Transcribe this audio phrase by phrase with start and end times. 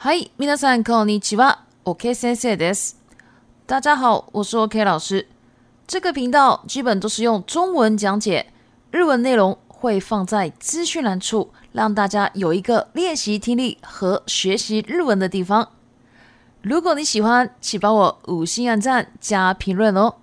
[0.00, 1.64] Hi, さんこんにちは。
[1.84, 2.98] OK s e です。
[3.66, 5.26] 大家好，我是 OK 老师。
[5.88, 8.46] 这个频道基本都是用中文讲解
[8.92, 15.68] 日文内容，会放在资讯栏处，让大家有一个练习听力和学习日文的地方。
[16.62, 20.14] 如果你喜欢，请帮我五星按赞加评论哦。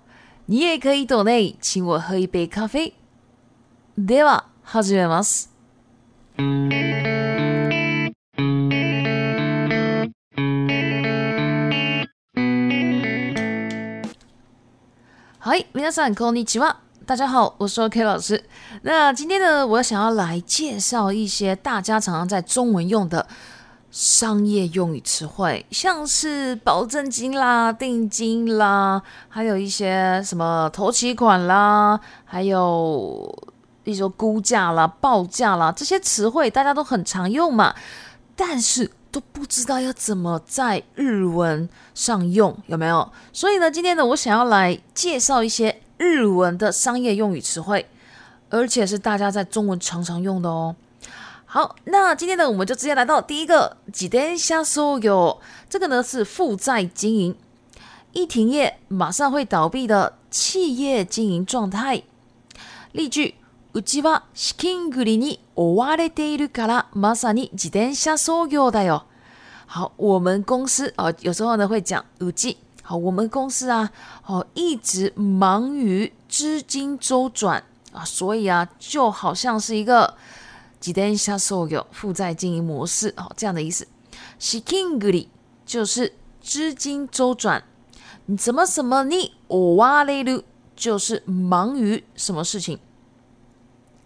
[0.46, 2.94] 你也可以 d 内请我喝一杯咖啡。
[3.98, 5.50] では始めます。
[15.56, 15.56] 大家
[16.08, 16.74] んこ好，にちは。
[17.06, 18.42] 大家好，我是 o K 老师。
[18.82, 23.26] 那今天呢，我想要来介绍一些大家常常在中文用的
[23.90, 33.34] 商业用语词汇，像是保证金啦、定金啦，还有一些什么投期款啦，还有
[33.84, 37.74] 一些估价啦、报价啦这些词汇，大家都很常用嘛。
[38.34, 43.10] 但是都不知道要怎么在日文上用有没有？
[43.32, 47.88] 所以呢，今天呢，我想要来介绍一些日文的商业用语词汇，
[48.50, 50.76] 而且是大家在中文常常用的哦。
[51.46, 55.38] 好，那今天呢，我们就直接来到第一个“自転車創業”。
[55.70, 57.34] 这个呢是负债经营，
[58.12, 62.02] 一停业马上会倒闭的企业经营状态。
[62.92, 63.36] 例句：
[63.72, 69.04] うちは資金繰りに追われているから、まさに自転車創業だよ。
[69.68, 72.56] 好，我们公司哦，有时候呢会讲五 G。
[72.82, 73.90] 好，我们公司啊，
[74.24, 80.14] 哦，一直忙于资金周转啊，所以啊，就好像是一个
[80.80, 83.86] j i 下 a 有负债经营模式哦，这样的意思。
[84.38, 85.26] shikingu
[85.66, 87.64] 就是资金周转，
[88.38, 90.44] 怎么什么你 i 哇嘞噜
[90.76, 92.78] 就是忙于什么事情。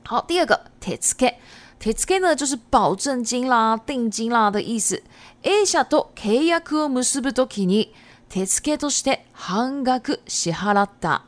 [0.06, 1.34] 好，第二个 tezuke。
[1.80, 5.02] 鉄付 e 呢，就是保证金啦、定金啦的意思。
[5.42, 7.94] A 社と契約を結ぶときに
[8.28, 11.22] 手付けとして半額支払った，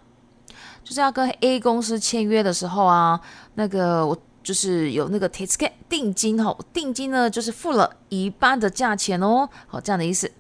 [0.84, 3.18] 就是要跟 A 公司签约的时候啊，
[3.54, 10.30] 那个我就是有那个鉄付け，定金哈，定金呢就是付了一半的价钱哦，好这样的意思。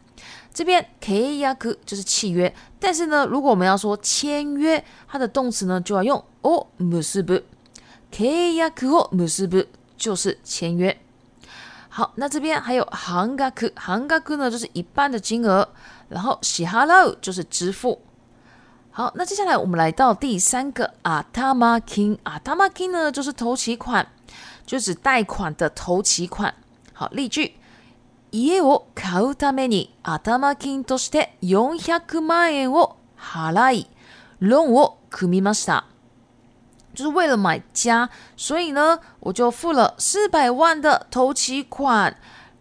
[0.52, 1.56] 这边契約
[1.86, 7.18] 就是契约，但是呢，如果我们要说签约，它的动词呢就要用 k 結 m u s
[9.44, 9.66] u b ぶ。
[10.02, 10.90] 就是签约。
[11.88, 15.68] 好，那这边还有 h a n g a k a n g k 呢就是一半的金额。
[16.08, 18.02] 然后 s h 喽 o 就是支付。
[18.90, 24.04] 好，那接下来我们来到第三个 Atamaki，Atamaki 呢就是头期款，
[24.66, 26.52] 就是贷款的头期款。
[26.92, 27.54] 好，例句：
[28.32, 33.86] 家を買うために Atamaki として四百万円を払い
[34.40, 35.91] ローンを組みました。
[36.94, 42.14] 就是为了买家，所以呢，我就付了四百万的投期款，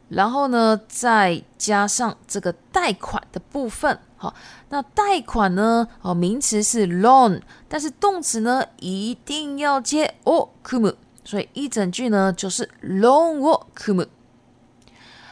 [0.09, 3.97] 然后呢，再加上这个贷款的部分。
[4.17, 4.33] 好，
[4.69, 5.87] 那贷款呢？
[6.01, 10.93] 哦，名词是 loan，但是动词呢一定要接 o をくむ，
[11.25, 14.05] 所以一整句呢就是 loan o をくむ。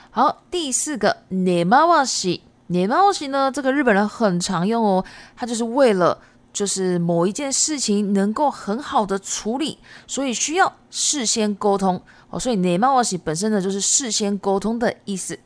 [0.09, 5.05] 好，第四个 ne ネマワシ，ネマワ i 呢，这个日本人很常用哦，
[5.38, 6.19] 他就是为了。
[6.51, 9.77] 就是某一件事情能够很好的处理，
[10.07, 12.39] 所以需要事先沟通哦。
[12.39, 15.39] 所以内马瓦西本身呢，就是事先沟通的意思。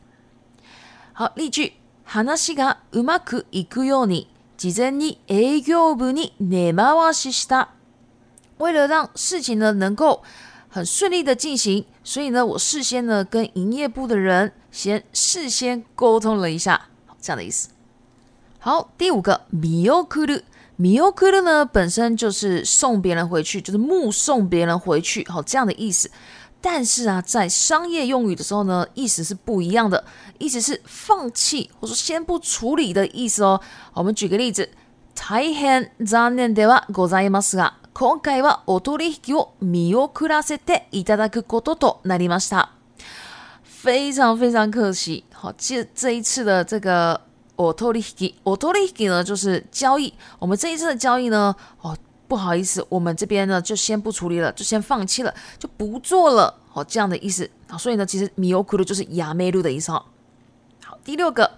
[1.13, 1.73] 好，例句：
[2.05, 2.23] 話
[2.55, 4.27] がうまくいくように
[4.57, 7.67] 事前に営業部に内マワシした。
[8.59, 10.23] 为了让事情呢能够
[10.69, 16.87] 很顺利的进行，所以呢我事先呢跟营业部的人先事先沟通了一下，
[17.21, 17.69] 这样的意思。
[18.59, 20.43] 好，第五个：みおくる。
[20.75, 26.09] 米欧くら呢，本身就是送别人回去，就是目送别人回去，好这样的意思。
[26.59, 30.03] 但是啊，在商业用语的时候呢，意思是不一样的，
[30.39, 33.59] 意思是放弃，或者先不处理的意思哦。
[33.93, 34.67] 我们举个例子，
[35.13, 42.71] 台湾장님ではございましたが、今回はお取引をみおくらせていただくこととなりました。
[43.83, 47.19] フェイさん、フェイさん、可惜，好，这这一次的这个。
[47.63, 50.13] 我托利希，我托利希呢就是交易。
[50.39, 51.95] 我们这一次的交易呢，哦，
[52.27, 56.53] 不好意思，我们这边呢就先不处理了，就先放弃了，就不做了。
[56.73, 57.49] 哦，这样的意思。
[57.67, 59.91] 啊，所以呢，其实米奥库鲁就是雅梅路的意思。
[59.91, 60.03] 哈，
[60.83, 61.49] 好，第六个，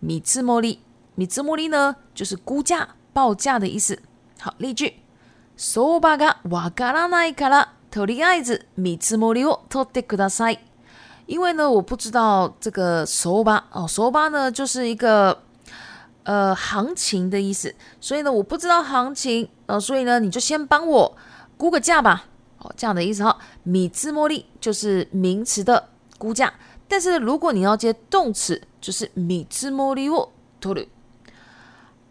[0.00, 0.80] 米兹莫利，
[1.16, 3.98] 米兹莫利呢就是估价、报价的意思。
[4.40, 5.00] 好，例句，
[5.56, 10.56] 手八嘎瓦嘎拉奈卡拉特里爱子米兹莫利哦，托迪库拉塞。
[11.26, 15.44] 因为呢，我不知道这个手八哦，手八呢就是一个。
[16.28, 21.16] 呃，行情的意思，所以呢，我不知道行情，呃，所以呢，你就先帮我
[21.56, 22.26] 估个价吧，
[22.58, 23.34] 哦，这样的意思哈。
[23.62, 25.88] 米兹茉利就是名词的
[26.18, 26.52] 估价，
[26.86, 30.30] 但是如果你要接动词，就是米兹茉利沃
[30.60, 30.82] 托鲁。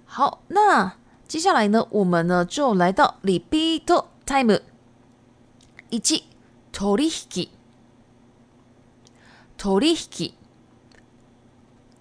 [0.05, 0.91] 好，那
[1.27, 4.61] 接下来呢，我们呢就来到リピート i イム，
[5.91, 6.23] 一期
[6.73, 7.47] 取引
[9.55, 10.33] 取引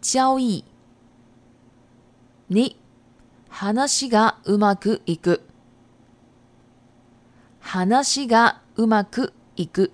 [0.01, 0.65] 交易。
[2.49, 2.77] 2
[3.49, 5.41] 話がうまくいく
[7.59, 9.91] 話がうまくいく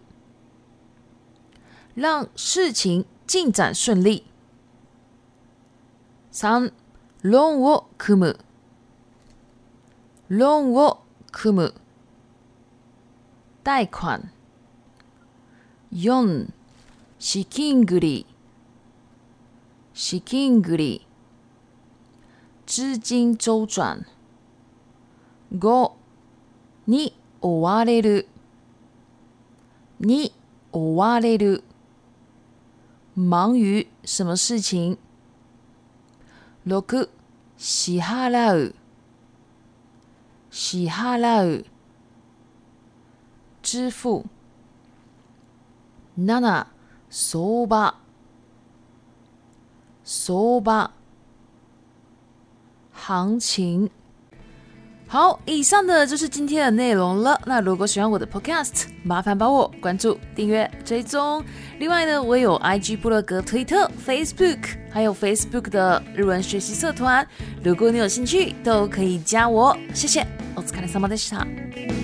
[1.97, 4.23] 让事情进展順利
[6.33, 6.71] 3
[7.23, 8.39] 論を組む
[10.29, 10.99] 論を
[11.31, 11.75] 組む
[13.65, 14.31] 貸款
[15.95, 16.51] 4
[17.19, 18.27] 資金繰り
[19.95, 21.07] 資金繰り
[22.75, 24.03] 资金周转。
[25.59, 25.99] ご、
[26.87, 28.27] に追われる、
[30.01, 30.33] に
[30.73, 31.63] 追われる。
[33.15, 34.97] 忙于什么事情？
[36.65, 37.11] ロック、
[37.59, 38.75] 西ハラウ、
[40.51, 41.67] 西ハラウ。
[43.63, 44.25] 支付。
[46.17, 46.69] ナナ、
[47.11, 47.97] 相場、
[50.03, 50.93] 相場。
[53.05, 53.89] 行情
[55.09, 57.39] 好，以上的就是今天的内容了。
[57.45, 61.45] 那如果喜欢我的 podcast，麻烦帮我关注、订阅、追踪。
[61.79, 64.61] 另外呢，我有 IG 布洛格、推特、Facebook，
[64.91, 67.27] 还有 Facebook 的日文学习社团。
[67.63, 69.77] 如果你有兴趣，都可以加我。
[69.93, 70.27] 谢谢，
[70.57, 72.02] お疲れ様でした。